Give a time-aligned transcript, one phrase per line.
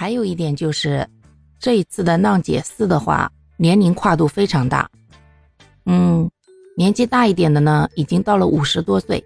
[0.00, 1.06] 还有一点就是，
[1.58, 4.90] 这一次的浪姐四的话，年龄跨度非常大。
[5.84, 6.26] 嗯，
[6.74, 9.22] 年纪大一点的呢，已经到了五十多岁；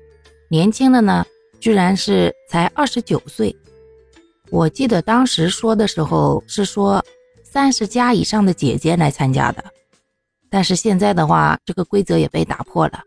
[0.48, 1.24] 年轻的呢，
[1.60, 3.54] 居然是才二十九岁。
[4.50, 7.00] 我记得当时说的时候是说
[7.44, 9.64] 三十加以上的姐姐来参加的，
[10.50, 13.00] 但是现在的话，这个规则也被打破了。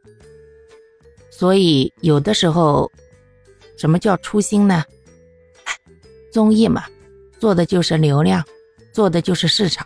[1.29, 2.89] 所以有的时候，
[3.77, 4.85] 什么叫初心呢？
[6.31, 6.85] 综艺嘛，
[7.39, 8.43] 做的就是流量，
[8.93, 9.85] 做的就是市场，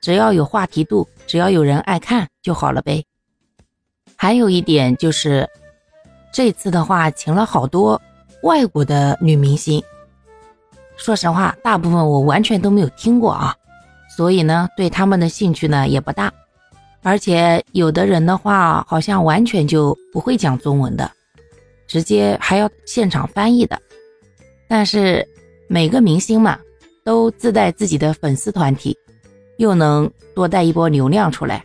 [0.00, 3.04] 只要有话题度，只要有人爱看就好了呗。
[4.16, 5.48] 还有一点就是，
[6.32, 8.00] 这次的话请了好多
[8.42, 9.82] 外国的女明星，
[10.96, 13.56] 说实话，大部分我完全都没有听过啊，
[14.16, 16.32] 所以呢，对他们的兴趣呢也不大。
[17.02, 21.10] 而且有的人的话，好像完全就不会讲中文的，
[21.86, 23.80] 直接还要现场翻译的。
[24.68, 25.26] 但是
[25.72, 26.58] 每个明星嘛，
[27.04, 28.98] 都自带自己的粉丝团体，
[29.58, 31.64] 又能多带一波流量出来。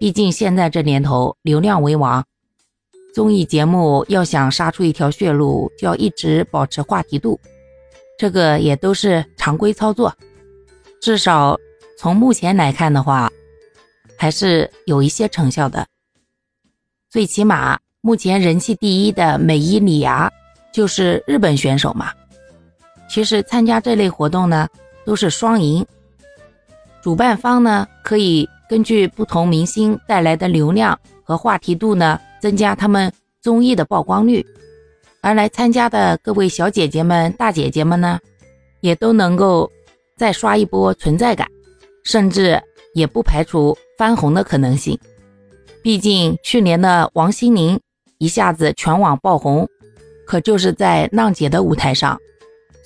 [0.00, 2.26] 毕竟现在这年头，流量为王，
[3.14, 7.38] 综艺节目要想杀出一条血路，就要一直保持话题度，
[8.18, 10.12] 这个也都是常规操作。
[11.00, 11.56] 至少
[11.96, 13.30] 从目前来看的话。
[14.18, 15.86] 还是有一些成效的，
[17.08, 20.30] 最起码目前人气第一的美伊里芽
[20.74, 22.12] 就是日本选手嘛。
[23.10, 24.68] 其实参加这类活动呢，
[25.04, 25.84] 都是双赢。
[27.02, 34.46] 主办方呢可以根据不同明星带来的流量和话题度呢，增加他们综艺的曝光率，
[35.20, 38.18] 而来参加的各位小姐姐们、大姐姐们呢，
[38.80, 39.70] 也都能够
[40.16, 41.48] 再刷一波存在感，
[42.04, 42.62] 甚至
[42.94, 43.76] 也不排除。
[43.98, 44.98] 翻红的可能性，
[45.82, 47.78] 毕竟去年的王心凌
[48.16, 49.68] 一下子全网爆红，
[50.26, 52.18] 可就是在浪姐的舞台上，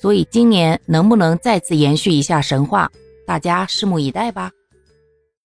[0.04, 2.90] 所以今年能不能再次延续一下神话，
[3.26, 4.50] 大家拭目以待吧。